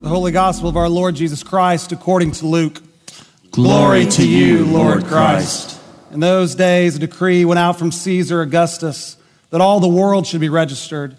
[0.00, 2.80] The Holy Gospel of our Lord Jesus Christ according to Luke.
[3.50, 5.80] Glory to you, Lord Christ.
[6.12, 9.16] In those days, a decree went out from Caesar Augustus
[9.50, 11.16] that all the world should be registered.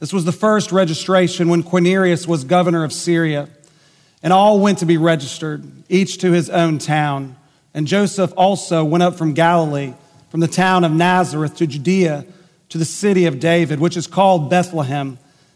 [0.00, 3.48] This was the first registration when Quirinius was governor of Syria.
[4.24, 7.36] And all went to be registered, each to his own town.
[7.74, 9.94] And Joseph also went up from Galilee,
[10.30, 12.26] from the town of Nazareth to Judea,
[12.70, 15.16] to the city of David, which is called Bethlehem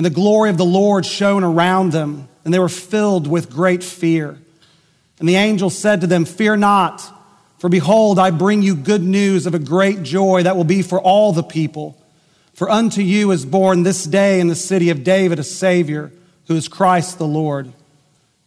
[0.00, 3.84] and the glory of the Lord shone around them, and they were filled with great
[3.84, 4.38] fear.
[5.18, 7.06] And the angel said to them, Fear not,
[7.58, 10.98] for behold, I bring you good news of a great joy that will be for
[10.98, 12.02] all the people.
[12.54, 16.10] For unto you is born this day in the city of David a Savior,
[16.46, 17.70] who is Christ the Lord.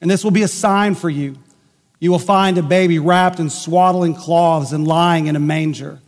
[0.01, 1.37] And this will be a sign for you.
[1.99, 5.99] You will find a baby wrapped in swaddling cloths and lying in a manger.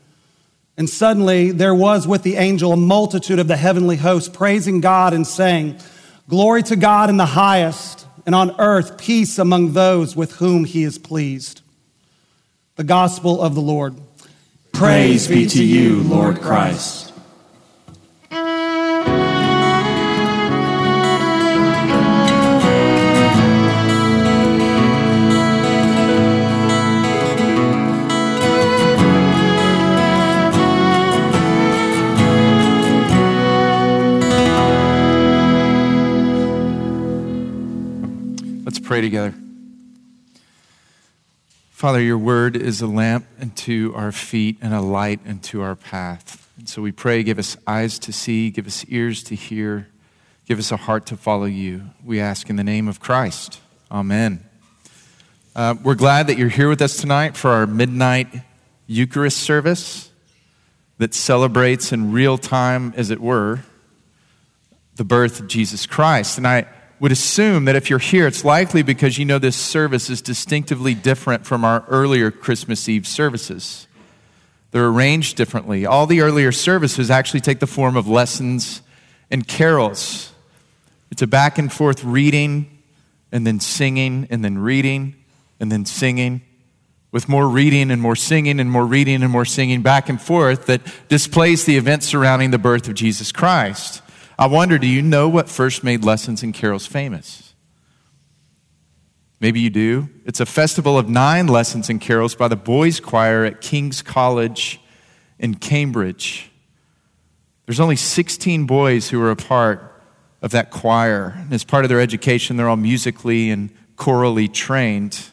[0.78, 5.14] And suddenly there was with the angel a multitude of the heavenly host praising God
[5.14, 5.80] and saying,
[6.28, 10.84] Glory to God in the highest, and on earth peace among those with whom he
[10.84, 11.62] is pleased.
[12.76, 13.96] The gospel of the Lord.
[14.74, 17.14] Praise be to you, Lord Christ.
[38.80, 39.34] Pray together.
[41.70, 46.50] Father, your word is a lamp unto our feet and a light unto our path.
[46.58, 49.88] And so we pray, give us eyes to see, give us ears to hear,
[50.48, 51.84] give us a heart to follow you.
[52.04, 53.60] We ask in the name of Christ.
[53.92, 54.44] Amen.
[55.56, 58.28] Uh, we're glad that you're here with us tonight for our midnight
[58.88, 60.10] Eucharist service
[60.98, 63.60] that celebrates in real time, as it were,
[64.96, 66.38] the birth of Jesus Christ.
[66.38, 66.66] And I,
[67.00, 70.94] would assume that if you're here, it's likely because you know this service is distinctively
[70.94, 73.88] different from our earlier Christmas Eve services.
[74.72, 75.86] They're arranged differently.
[75.86, 78.82] All the earlier services actually take the form of lessons
[79.30, 80.34] and carols.
[81.12, 82.82] It's a back and forth reading
[83.32, 85.16] and then singing and then reading
[85.60, 86.42] and then singing
[87.12, 90.66] with more reading and more singing and more reading and more singing back and forth
[90.66, 94.02] that displays the events surrounding the birth of Jesus Christ.
[94.38, 97.54] I wonder, do you know what first made lessons and carols famous?
[99.40, 100.10] Maybe you do.
[100.26, 104.82] It's a festival of nine lessons and carols by the boys' choir at King's College
[105.40, 106.52] in Cambridge.
[107.66, 110.02] There's only 16 boys who are a part
[110.42, 111.34] of that choir.
[111.38, 115.26] And as part of their education, they're all musically and chorally trained.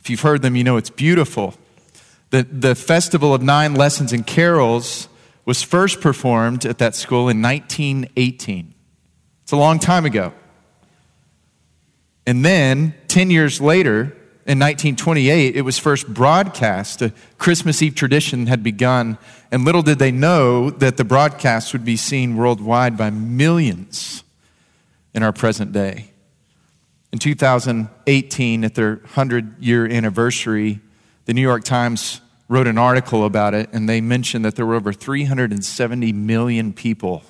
[0.00, 1.54] If you've heard them, you know it's beautiful.
[2.30, 5.08] The, the festival of nine lessons and carols
[5.48, 8.74] was first performed at that school in 1918.
[9.44, 10.34] It's a long time ago.
[12.26, 14.14] And then, 10 years later,
[14.44, 17.00] in 1928, it was first broadcast.
[17.00, 19.16] A Christmas Eve tradition had begun,
[19.50, 24.24] and little did they know that the broadcast would be seen worldwide by millions
[25.14, 26.10] in our present day.
[27.10, 30.80] In 2018, at their 100 year anniversary,
[31.24, 34.74] the New York Times wrote an article about it, and they mentioned that there were
[34.74, 37.22] over 370 million people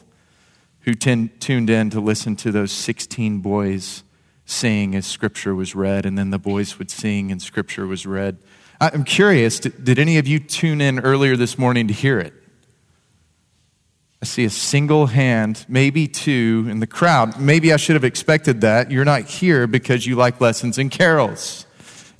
[0.81, 4.05] who tuned in to listen to those 16 boys
[4.47, 8.39] sing as scripture was read, and then the boys would sing and scripture was read.
[8.81, 12.33] I'm curious, did, did any of you tune in earlier this morning to hear it?
[14.23, 17.41] I see a single hand, maybe two in the crowd.
[17.41, 18.91] Maybe I should have expected that.
[18.91, 21.67] You're not here because you like lessons and carols.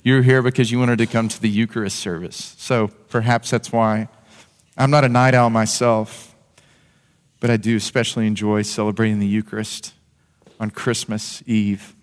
[0.01, 2.55] You're here because you wanted to come to the Eucharist service.
[2.57, 4.07] So perhaps that's why.
[4.77, 6.33] I'm not a night owl myself,
[7.39, 9.93] but I do especially enjoy celebrating the Eucharist
[10.59, 11.95] on Christmas Eve.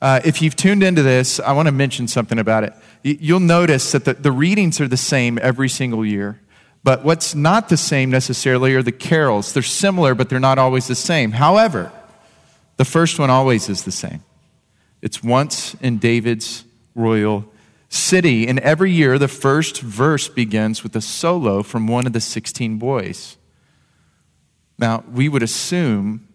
[0.00, 2.72] Uh, if you've tuned into this, I want to mention something about it.
[3.02, 6.40] You'll notice that the, the readings are the same every single year.
[6.84, 9.52] But what's not the same necessarily are the carols.
[9.52, 11.32] They're similar, but they're not always the same.
[11.32, 11.90] However,
[12.76, 14.22] the first one always is the same.
[15.00, 16.64] It's once in David's
[16.94, 17.46] royal
[17.88, 18.46] city.
[18.46, 22.78] And every year, the first verse begins with a solo from one of the 16
[22.78, 23.36] boys.
[24.78, 26.26] Now, we would assume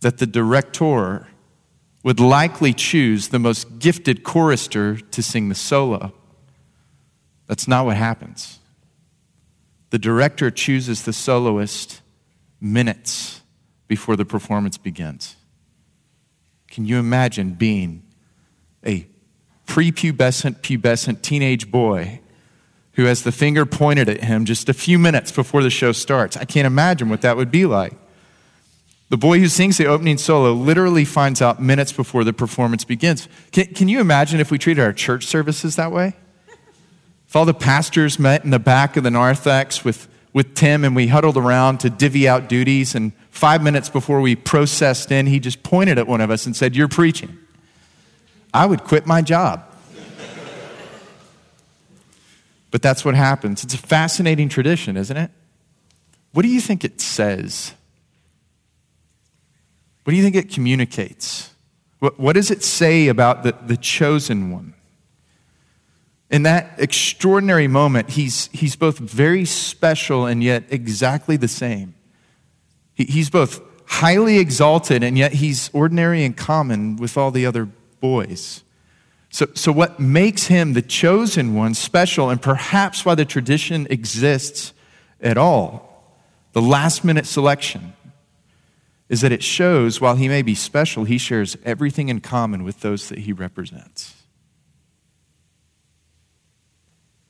[0.00, 1.26] that the director
[2.04, 6.12] would likely choose the most gifted chorister to sing the solo.
[7.48, 8.60] That's not what happens.
[9.90, 12.00] The director chooses the soloist
[12.60, 13.40] minutes
[13.88, 15.34] before the performance begins.
[16.70, 18.04] Can you imagine being
[18.86, 19.07] a
[19.68, 22.20] prepubescent, pubescent teenage boy
[22.94, 26.36] who has the finger pointed at him just a few minutes before the show starts?
[26.36, 27.92] I can't imagine what that would be like.
[29.10, 33.28] The boy who sings the opening solo literally finds out minutes before the performance begins.
[33.52, 36.14] Can, can you imagine if we treated our church services that way?
[37.26, 40.96] If all the pastors met in the back of the narthex with, with Tim and
[40.96, 45.38] we huddled around to divvy out duties, and five minutes before we processed in, he
[45.38, 47.38] just pointed at one of us and said, You're preaching.
[48.52, 49.64] I would quit my job.
[52.70, 53.64] but that's what happens.
[53.64, 55.30] It's a fascinating tradition, isn't it?
[56.32, 57.74] What do you think it says
[60.08, 61.52] what do you think it communicates?
[61.98, 64.72] What, what does it say about the, the chosen one?
[66.30, 71.94] In that extraordinary moment, he's, he's both very special and yet exactly the same.
[72.94, 77.68] He, he's both highly exalted and yet he's ordinary and common with all the other
[78.00, 78.62] boys.
[79.30, 84.72] So, so, what makes him the chosen one special, and perhaps why the tradition exists
[85.20, 86.16] at all,
[86.52, 87.92] the last minute selection,
[89.08, 92.80] is that it shows while he may be special, he shares everything in common with
[92.80, 94.14] those that he represents.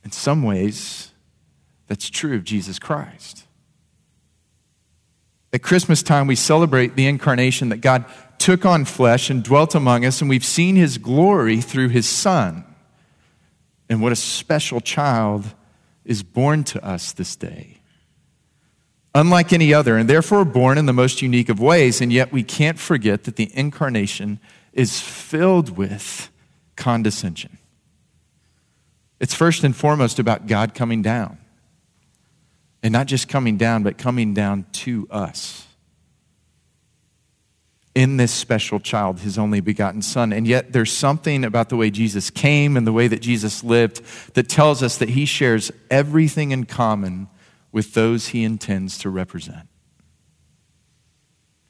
[0.04, 1.12] In some ways,
[1.88, 3.44] that's true of Jesus Christ.
[5.52, 8.04] At Christmas time, we celebrate the incarnation that God
[8.48, 12.64] took on flesh and dwelt among us, and we've seen his glory through his Son.
[13.90, 15.44] And what a special child
[16.06, 17.74] is born to us this day
[19.14, 22.00] unlike any other, and therefore born in the most unique of ways.
[22.00, 24.40] And yet we can't forget that the incarnation
[24.72, 26.30] is filled with
[26.74, 27.58] condescension.
[29.20, 31.36] It's first and foremost about God coming down.
[32.82, 35.67] And not just coming down, but coming down to us.
[37.98, 40.32] In this special child, his only begotten son.
[40.32, 44.02] And yet, there's something about the way Jesus came and the way that Jesus lived
[44.34, 47.26] that tells us that he shares everything in common
[47.72, 49.68] with those he intends to represent.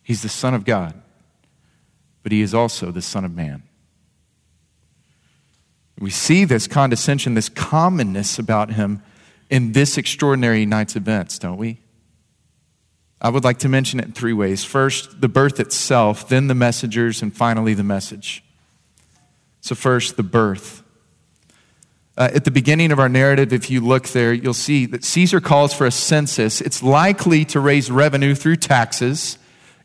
[0.03, 1.01] He's the Son of God,
[2.23, 3.63] but he is also the Son of Man.
[5.99, 9.01] We see this condescension, this commonness about him
[9.49, 11.81] in this extraordinary night's events, don't we?
[13.21, 14.65] I would like to mention it in three ways.
[14.65, 18.45] First, the birth itself, then the messengers, and finally the message.
[19.61, 20.83] So, first, the birth.
[22.17, 25.41] Uh, at the beginning of our narrative, if you look there, you'll see that Caesar
[25.41, 26.61] calls for a census.
[26.61, 29.39] It's likely to raise revenue through taxes,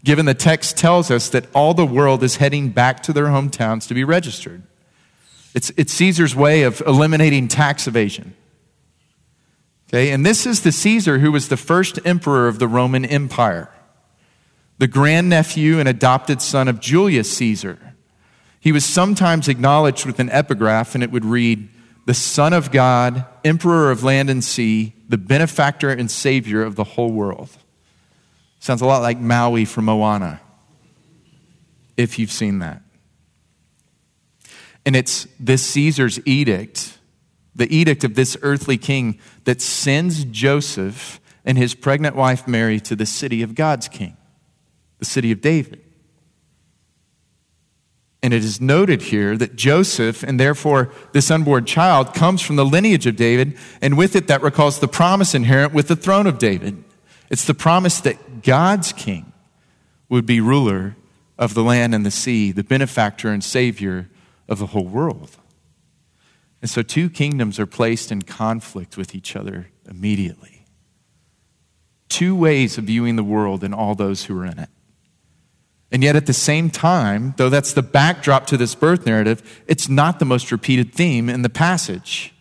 [0.03, 3.87] given the text tells us that all the world is heading back to their hometowns
[3.87, 4.63] to be registered.
[5.53, 8.35] It's, it's Caesar's way of eliminating tax evasion.
[9.89, 13.69] Okay, and this is the Caesar who was the first emperor of the Roman Empire,
[14.79, 17.95] the grandnephew and adopted son of Julius Caesar.
[18.59, 21.69] He was sometimes acknowledged with an epigraph, and it would read,
[22.05, 26.83] the Son of God, Emperor of land and sea, the benefactor and savior of the
[26.83, 27.49] whole world.
[28.59, 30.39] Sounds a lot like Maui from Moana,
[31.97, 32.81] if you've seen that.
[34.85, 36.97] And it's this Caesar's edict,
[37.55, 42.95] the edict of this earthly king, that sends Joseph and his pregnant wife Mary to
[42.95, 44.17] the city of God's king,
[44.99, 45.81] the city of David.
[48.23, 52.65] And it is noted here that Joseph, and therefore this unborn child, comes from the
[52.65, 56.39] lineage of David, and with it that recalls the promise inherent with the throne of
[56.39, 56.81] David.
[57.29, 59.33] It's the promise that God's king
[60.07, 60.95] would be ruler
[61.37, 64.09] of the land and the sea, the benefactor and savior
[64.47, 65.35] of the whole world.
[66.63, 70.65] And so two kingdoms are placed in conflict with each other immediately.
[72.07, 74.69] Two ways of viewing the world and all those who are in it.
[75.91, 79.89] And yet, at the same time, though that's the backdrop to this birth narrative, it's
[79.89, 82.33] not the most repeated theme in the passage.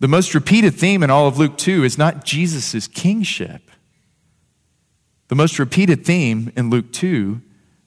[0.00, 3.70] The most repeated theme in all of Luke 2 is not Jesus' kingship.
[5.28, 7.40] The most repeated theme in Luke 2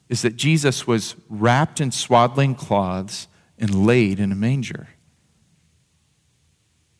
[0.08, 3.28] is that Jesus was wrapped in swaddling cloths
[3.58, 4.88] and laid in a manger.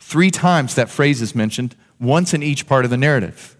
[0.07, 3.57] Three times that phrase is mentioned, once in each part of the narrative.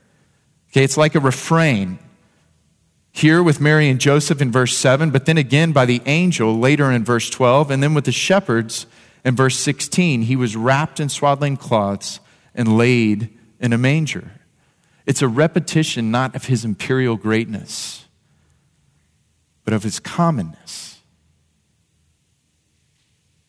[0.71, 1.99] Okay, it's like a refrain
[3.11, 6.89] here with Mary and Joseph in verse 7, but then again by the angel later
[6.93, 8.87] in verse 12, and then with the shepherds
[9.25, 10.23] in verse 16.
[10.23, 12.21] He was wrapped in swaddling cloths
[12.55, 14.31] and laid in a manger.
[15.05, 18.05] It's a repetition not of his imperial greatness,
[19.65, 20.96] but of his commonness.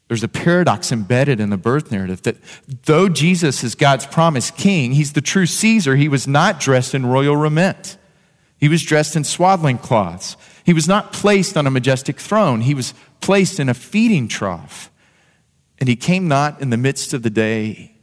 [0.08, 2.38] There's a paradox embedded in the birth narrative that
[2.86, 7.06] though Jesus is God's promised king, he's the true Caesar, he was not dressed in
[7.06, 7.98] royal raiment.
[8.58, 10.38] He was dressed in swaddling cloths.
[10.64, 12.62] He was not placed on a majestic throne.
[12.62, 14.90] He was placed in a feeding trough.
[15.80, 17.98] And he came not in the midst of the day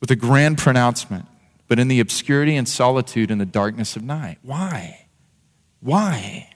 [0.00, 1.26] with a grand pronouncement,
[1.68, 4.38] but in the obscurity and solitude and the darkness of night.
[4.42, 5.06] Why?
[5.80, 6.49] Why?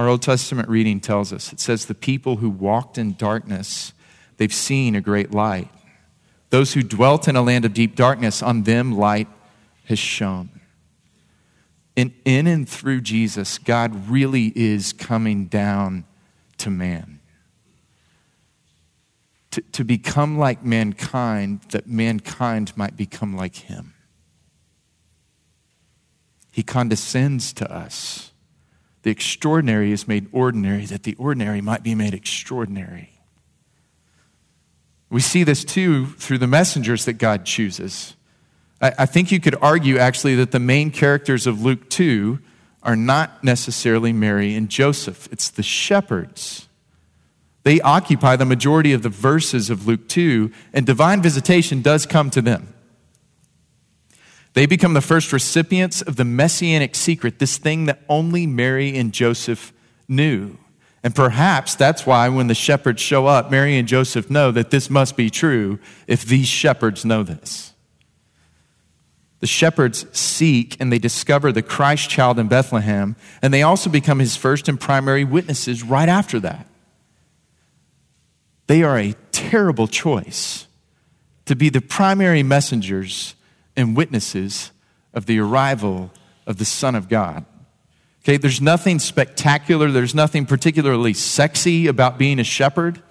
[0.00, 3.92] Our Old Testament reading tells us it says, The people who walked in darkness,
[4.38, 5.68] they've seen a great light.
[6.48, 9.28] Those who dwelt in a land of deep darkness, on them light
[9.84, 10.48] has shone.
[11.98, 16.06] And in and through Jesus, God really is coming down
[16.56, 17.20] to man.
[19.50, 23.92] To, to become like mankind, that mankind might become like him.
[26.52, 28.29] He condescends to us
[29.02, 33.10] the extraordinary is made ordinary, that the ordinary might be made extraordinary.
[35.08, 38.14] We see this too through the messengers that God chooses.
[38.80, 42.38] I, I think you could argue actually that the main characters of Luke 2
[42.82, 46.68] are not necessarily Mary and Joseph, it's the shepherds.
[47.62, 52.30] They occupy the majority of the verses of Luke 2, and divine visitation does come
[52.30, 52.72] to them.
[54.54, 59.12] They become the first recipients of the messianic secret, this thing that only Mary and
[59.12, 59.72] Joseph
[60.08, 60.58] knew.
[61.02, 64.90] And perhaps that's why when the shepherds show up, Mary and Joseph know that this
[64.90, 67.72] must be true if these shepherds know this.
[69.38, 74.18] The shepherds seek and they discover the Christ child in Bethlehem, and they also become
[74.18, 76.66] his first and primary witnesses right after that.
[78.66, 80.66] They are a terrible choice
[81.46, 83.34] to be the primary messengers
[83.76, 84.72] and witnesses
[85.14, 86.10] of the arrival
[86.46, 87.44] of the Son of God.
[88.22, 93.02] Okay, there's nothing spectacular, there's nothing particularly sexy about being a shepherd.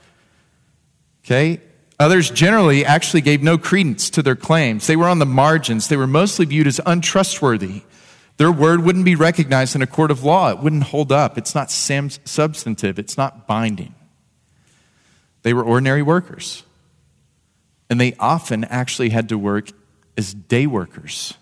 [1.25, 1.61] Okay,
[1.99, 4.87] others generally actually gave no credence to their claims.
[4.87, 7.81] They were on the margins, they were mostly viewed as untrustworthy.
[8.37, 11.37] Their word wouldn't be recognized in a court of law, it wouldn't hold up.
[11.37, 13.95] It's not substantive, it's not binding.
[15.41, 16.63] They were ordinary workers.
[17.89, 19.71] And they often actually had to work
[20.19, 21.33] as day workers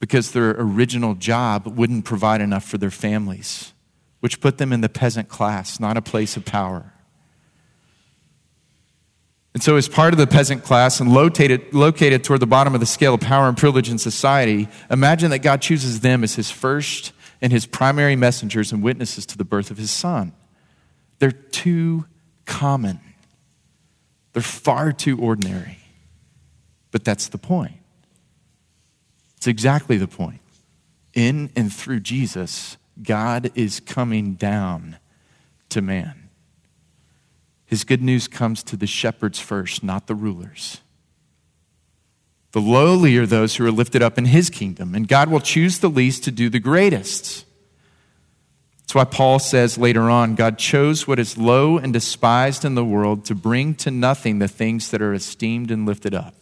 [0.00, 3.74] because their original job wouldn't provide enough for their families,
[4.20, 6.94] which put them in the peasant class, not a place of power.
[9.52, 12.80] And so, as part of the peasant class and located, located toward the bottom of
[12.80, 16.50] the scale of power and privilege in society, imagine that God chooses them as his
[16.50, 20.32] first and his primary messengers and witnesses to the birth of his son.
[21.18, 22.06] They're too
[22.46, 23.00] common,
[24.32, 25.78] they're far too ordinary.
[26.98, 27.76] But that's the point.
[29.36, 30.40] It's exactly the point.
[31.14, 34.96] In and through Jesus, God is coming down
[35.68, 36.28] to man.
[37.66, 40.80] His good news comes to the shepherds first, not the rulers.
[42.50, 45.78] The lowly are those who are lifted up in his kingdom, and God will choose
[45.78, 47.44] the least to do the greatest.
[48.80, 52.84] That's why Paul says later on God chose what is low and despised in the
[52.84, 56.34] world to bring to nothing the things that are esteemed and lifted up.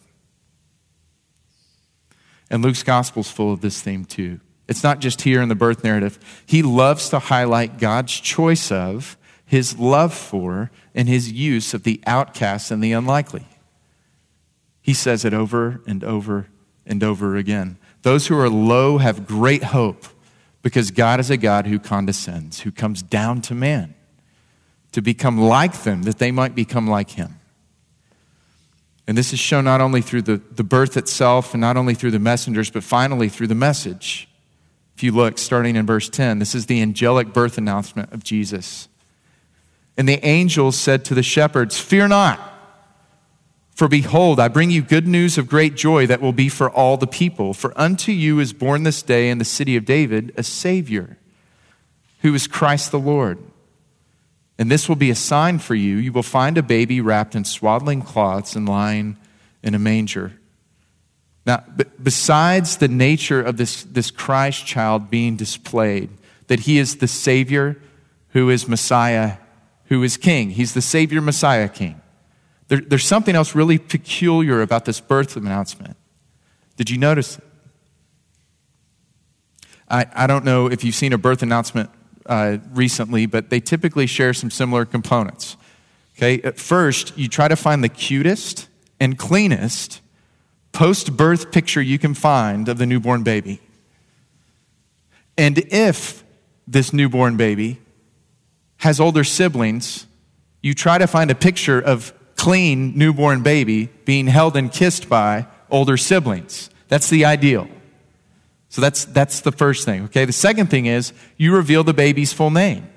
[2.49, 4.39] And Luke's gospel is full of this theme too.
[4.67, 6.19] It's not just here in the birth narrative.
[6.45, 12.01] He loves to highlight God's choice of, his love for, and his use of the
[12.05, 13.45] outcasts and the unlikely.
[14.81, 16.47] He says it over and over
[16.85, 17.77] and over again.
[18.01, 20.05] Those who are low have great hope
[20.61, 23.95] because God is a God who condescends, who comes down to man
[24.91, 27.36] to become like them, that they might become like him.
[29.07, 32.11] And this is shown not only through the, the birth itself and not only through
[32.11, 34.27] the messengers, but finally through the message.
[34.95, 38.89] If you look, starting in verse 10, this is the angelic birth announcement of Jesus.
[39.95, 42.39] And the angels said to the shepherds, Fear not,
[43.73, 46.97] for behold, I bring you good news of great joy that will be for all
[46.97, 47.53] the people.
[47.53, 51.17] For unto you is born this day in the city of David a Savior,
[52.21, 53.37] who is Christ the Lord.
[54.59, 55.97] And this will be a sign for you.
[55.97, 59.17] You will find a baby wrapped in swaddling cloths and lying
[59.61, 60.33] in a manger.
[61.45, 61.63] Now,
[62.01, 66.09] besides the nature of this, this Christ child being displayed,
[66.47, 67.77] that he is the Savior
[68.29, 69.37] who is Messiah,
[69.85, 72.01] who is King, he's the Savior, Messiah, King.
[72.67, 75.95] There, there's something else really peculiar about this birth announcement.
[76.75, 77.43] Did you notice it?
[79.89, 81.89] I, I don't know if you've seen a birth announcement
[82.27, 85.57] uh, recently, but they typically share some similar components.
[86.17, 88.67] Okay, at first, you try to find the cutest
[88.99, 90.01] and cleanest
[90.71, 93.61] post birth picture you can find of the newborn baby.
[95.37, 96.23] And if
[96.67, 97.79] this newborn baby
[98.77, 100.05] has older siblings,
[100.61, 105.45] you try to find a picture of clean newborn baby being held and kissed by
[105.69, 106.69] older siblings.
[106.87, 107.67] That's the ideal.
[108.77, 110.25] So that's, that's the first thing, okay?
[110.25, 112.87] The second thing is you reveal the baby's full name.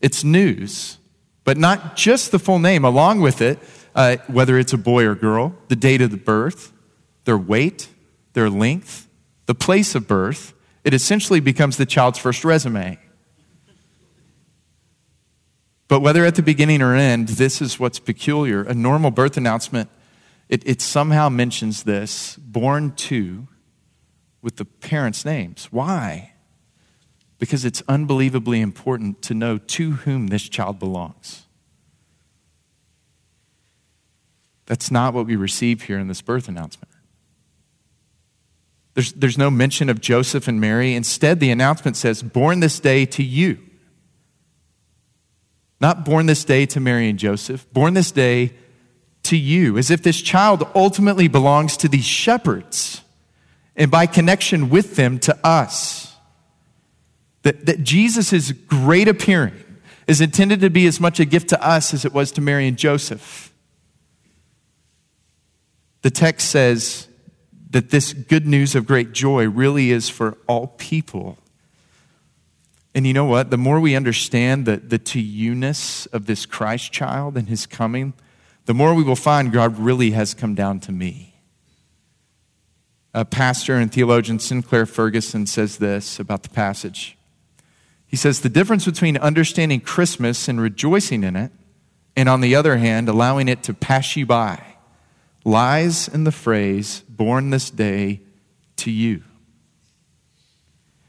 [0.00, 0.98] It's news,
[1.42, 2.84] but not just the full name.
[2.84, 3.58] Along with it,
[3.96, 6.72] uh, whether it's a boy or girl, the date of the birth,
[7.24, 7.88] their weight,
[8.34, 9.08] their length,
[9.46, 10.54] the place of birth.
[10.84, 13.00] It essentially becomes the child's first resume.
[15.88, 18.62] But whether at the beginning or end, this is what's peculiar.
[18.62, 19.90] A normal birth announcement,
[20.48, 23.48] it, it somehow mentions this born to
[24.42, 25.68] with the parents' names.
[25.70, 26.32] Why?
[27.38, 31.46] Because it's unbelievably important to know to whom this child belongs.
[34.66, 36.92] That's not what we receive here in this birth announcement.
[38.94, 40.94] There's, there's no mention of Joseph and Mary.
[40.94, 43.58] Instead, the announcement says, Born this day to you.
[45.80, 48.52] Not born this day to Mary and Joseph, born this day
[49.22, 53.02] to you, as if this child ultimately belongs to these shepherds
[53.78, 56.14] and by connection with them to us.
[57.42, 59.54] That, that Jesus' great appearing
[60.06, 62.66] is intended to be as much a gift to us as it was to Mary
[62.66, 63.52] and Joseph.
[66.02, 67.08] The text says
[67.70, 71.38] that this good news of great joy really is for all people.
[72.94, 73.50] And you know what?
[73.50, 78.14] The more we understand the, the to you-ness of this Christ child and his coming,
[78.64, 81.27] the more we will find God really has come down to me.
[83.14, 87.16] A pastor and theologian Sinclair Ferguson says this about the passage.
[88.06, 91.52] He says, The difference between understanding Christmas and rejoicing in it,
[92.16, 94.62] and on the other hand, allowing it to pass you by,
[95.44, 98.20] lies in the phrase, born this day
[98.76, 99.22] to you.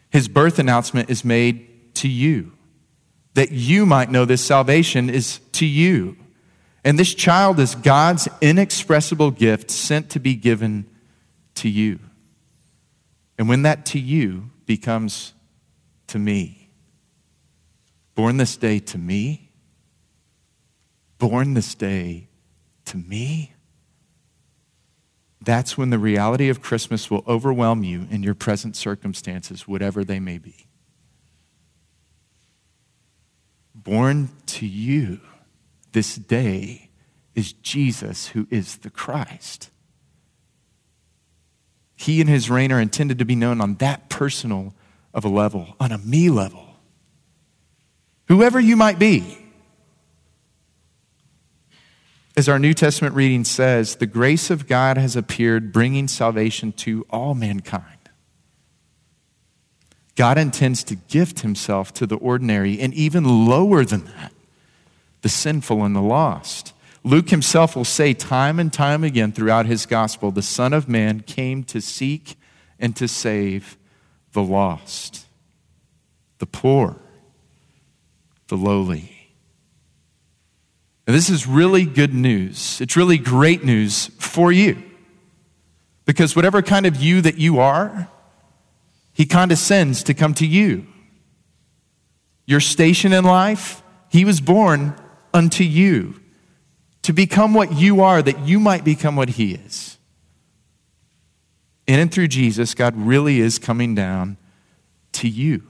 [0.10, 2.54] His birth announcement is made to you,
[3.34, 6.18] that you might know this salvation is to you.
[6.84, 10.86] And this child is God's inexpressible gift sent to be given
[11.60, 12.00] to you.
[13.38, 15.34] And when that to you becomes
[16.08, 16.70] to me,
[18.16, 19.52] born this day to me,
[21.18, 22.28] born this day
[22.86, 23.54] to me,
[25.42, 30.20] that's when the reality of Christmas will overwhelm you in your present circumstances, whatever they
[30.20, 30.70] may be
[33.90, 35.20] born to you
[35.94, 36.90] this day
[37.34, 39.70] is Jesus, who is the Christ.
[42.00, 44.74] He and his reign are intended to be known on that personal
[45.14, 46.78] of a level, on a me level.
[48.30, 49.38] Whoever you might be.
[52.38, 57.06] As our New Testament reading says, the grace of God has appeared, bringing salvation to
[57.10, 57.84] all mankind.
[60.16, 64.32] God intends to gift himself to the ordinary and even lower than that,
[65.22, 66.72] the sinful and the lost.
[67.04, 71.22] Luke himself will say time and time again throughout his gospel the Son of Man
[71.22, 72.38] came to seek
[72.78, 73.78] and to save
[74.34, 75.26] the lost,
[76.40, 76.98] the poor,
[78.48, 79.16] the lowly.
[81.08, 82.80] And this is really good news.
[82.82, 84.84] It's really great news for you.
[86.06, 88.08] Because whatever kind of you that you are,
[89.14, 90.86] he condescends to come to you.
[92.46, 94.96] Your station in life, He was born
[95.34, 96.19] unto you
[97.10, 99.98] to become what you are, that you might become what He is.
[101.88, 104.38] In and through Jesus, God really is coming down
[105.14, 105.64] to you.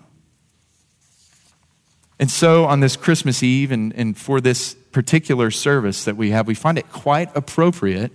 [2.19, 6.45] And so on this Christmas Eve and, and for this particular service that we have,
[6.45, 8.11] we find it quite appropriate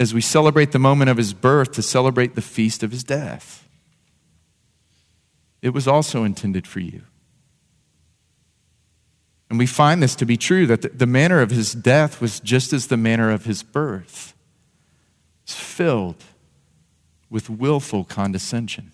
[0.00, 3.66] as we celebrate the moment of his birth to celebrate the feast of his death
[5.66, 7.02] it was also intended for you.
[9.48, 12.72] And we find this to be true that the, manner of his death was just
[12.72, 14.34] as the manner of his birth.
[15.44, 16.22] It's filled
[17.30, 18.90] with willful condescension.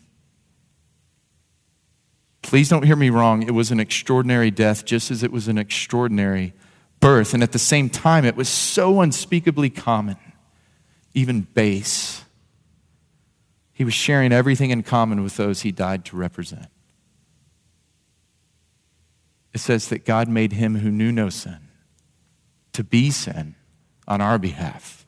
[2.42, 3.42] Please don't hear me wrong.
[3.42, 6.52] It was an extraordinary death, just as it was an extraordinary
[7.00, 7.32] birth.
[7.32, 10.16] And at the same time, it was so unspeakably common,
[11.14, 12.22] even base
[13.82, 16.68] he was sharing everything in common with those he died to represent.
[19.52, 21.58] It says that God made him who knew no sin
[22.72, 23.54] to be sin
[24.08, 25.06] on our behalf,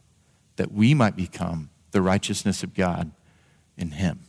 [0.56, 3.10] that we might become the righteousness of God
[3.76, 4.20] in him.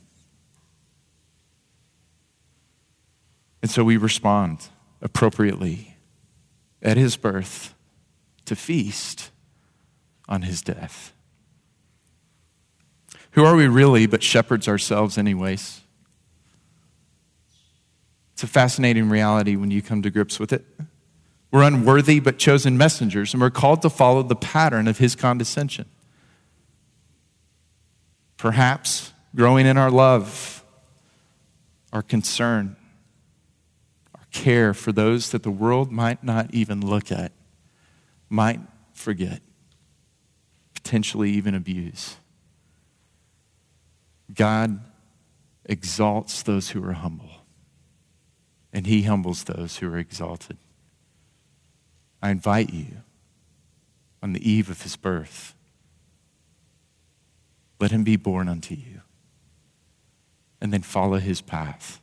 [3.62, 4.68] And so we respond
[5.02, 5.98] appropriately
[6.82, 7.74] at his birth
[8.46, 9.32] to feast
[10.30, 11.14] on his death.
[13.32, 15.82] Who are we really but shepherds ourselves, anyways?
[18.36, 20.66] It's a fascinating reality when you come to grips with it.
[21.52, 25.86] We're unworthy but chosen messengers, and we're called to follow the pattern of his condescension.
[28.36, 30.66] Perhaps growing in our love,
[31.94, 32.76] our concern,
[34.14, 37.32] our care for those that the world might not even look at,
[38.28, 38.60] might
[38.92, 39.42] forget,
[40.74, 42.18] potentially even abuse.
[44.34, 44.82] God
[45.64, 47.35] exalts those who are humble,
[48.76, 50.58] and he humbles those who are exalted.
[52.22, 52.98] I invite you
[54.22, 55.56] on the eve of his birth,
[57.80, 59.00] let him be born unto you,
[60.60, 62.02] and then follow his path.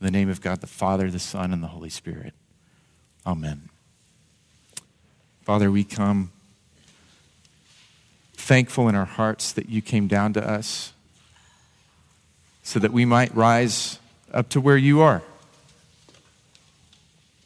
[0.00, 2.34] In the name of God, the Father, the Son, and the Holy Spirit.
[3.26, 3.68] Amen.
[5.42, 6.30] Father, we come
[8.34, 10.92] thankful in our hearts that you came down to us
[12.62, 13.98] so that we might rise
[14.32, 15.20] up to where you are.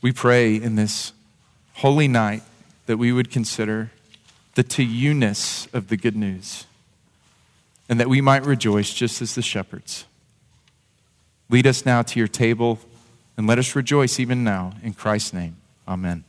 [0.03, 1.13] We pray in this
[1.75, 2.43] holy night
[2.87, 3.91] that we would consider
[4.55, 6.67] the to you ness of the good news
[7.89, 10.05] and that we might rejoice just as the shepherds.
[11.49, 12.81] Lead us now to your table
[13.37, 14.75] and let us rejoice even now.
[14.83, 16.25] In Christ's name, amen.